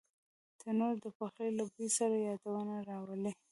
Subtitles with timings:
[0.59, 3.31] تنور د پخلي له بوی سره یادونه راولي